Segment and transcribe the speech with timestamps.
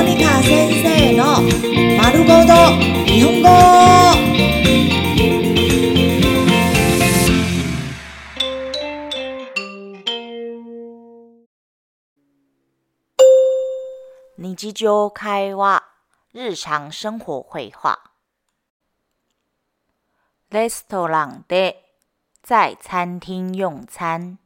[0.00, 1.42] モニカ先生の
[1.98, 2.54] 丸ごと
[3.04, 3.48] 日本語。
[14.38, 15.84] 日常会話、
[16.32, 18.00] 日常生活会話。
[20.50, 21.84] レストランで、
[22.42, 24.39] 在餐廳用餐。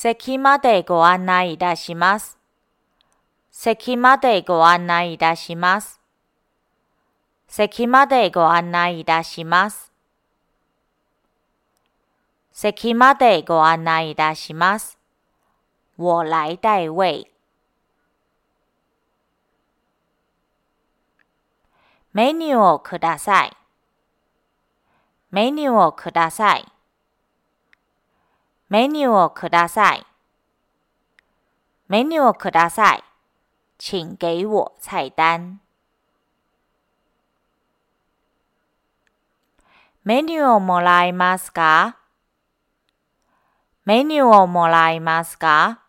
[0.00, 2.38] 席までご案内いたします。
[3.50, 6.00] 席までご案内いたします。
[7.48, 9.90] 席までご案内いたします。
[12.52, 14.96] 席までご案内いたします。
[15.96, 17.26] 我来代位。
[22.12, 23.52] メニューをください。
[25.32, 26.77] メニューをください。
[28.70, 30.04] メニューをください。
[31.88, 33.04] メニューをください。
[33.78, 35.60] 请给我菜单。
[40.04, 41.96] メニューをもらえますか？
[43.86, 45.80] メニューをもらえますか？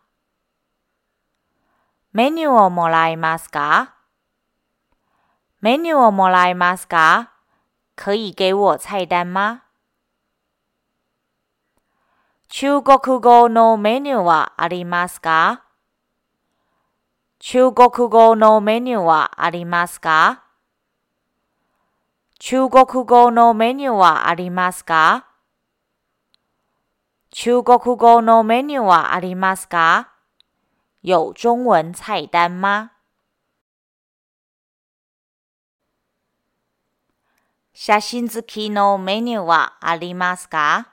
[2.14, 3.94] メニューをもらえますか？
[5.60, 7.32] メニューをもらえますか？
[7.94, 9.64] 可以给我菜单吗？
[12.52, 15.62] 中国語のメニューはありますか？
[17.38, 20.42] 中国語のメニューはありますか？
[22.40, 25.28] 中国語のメニューはありますか？
[27.30, 30.10] 中国語のメニューはありますか？
[31.02, 32.90] 有中文菜单吗？
[37.72, 40.89] 写真付きのメニューはありますか？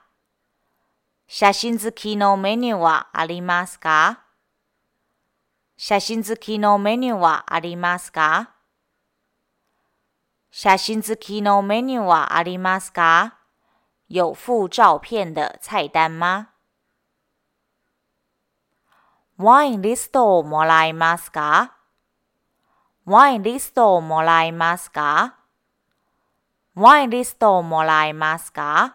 [1.30, 4.24] 写真付きのメニューはありますか？
[5.76, 8.54] 写真付きのメニューはありますか？
[10.50, 13.36] 写真付きのメニューはありますか？
[14.08, 16.46] 有附照片的菜单吗？
[19.36, 21.76] ワインリストをもらえますか？
[23.04, 25.36] ワインリストをもらえますか？
[26.74, 28.94] ワインリストをもらえますか？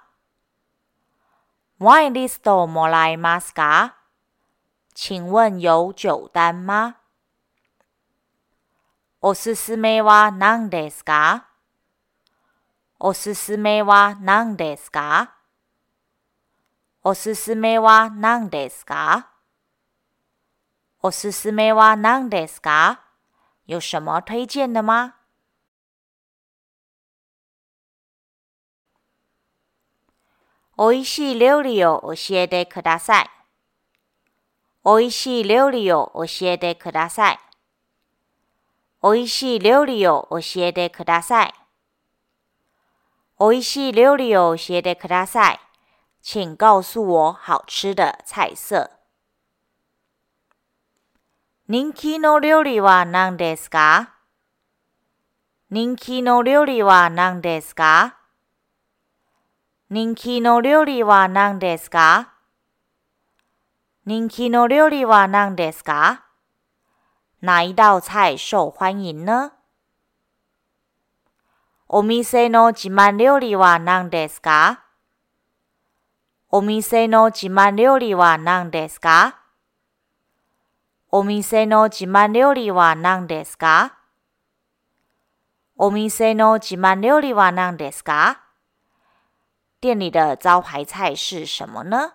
[1.83, 3.97] ワインリストをもらえますか
[4.95, 6.95] 请问有酒单吗？
[9.19, 11.49] おすすめは何ですか
[13.01, 15.35] おすすめは何ですか
[17.03, 19.31] おすすめは何ですか
[21.01, 23.01] おすすめは何ですか
[23.65, 25.22] 有什么推荐的吗？
[30.75, 33.25] おいしい料理を教えてください。
[34.83, 37.39] おいしい料理を教えてください。
[39.01, 41.53] おいしい料理を教えてください。
[43.37, 45.59] おいしい料理を教えてください。
[46.21, 48.89] 请告诉我好吃的菜色。
[51.67, 54.15] 人気の料理は何ですか？
[55.69, 58.17] 人気の料理は何ですか？
[59.93, 62.33] 人気の料理は何ですか？
[64.07, 66.25] 人気の料理は何ですか？
[67.43, 69.51] 哪一道菜受欢迎呢？
[71.87, 74.83] お店の自慢料理は何ですか？
[76.49, 79.41] お店の自慢料理は何ですか？
[81.11, 83.99] お店の自慢料理は何ですか？
[85.77, 88.39] お店の自慢料理は何ですか？
[89.83, 92.13] 店里的招牌菜是什么呢？